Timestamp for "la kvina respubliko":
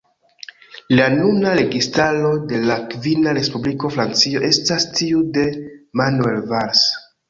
2.71-3.95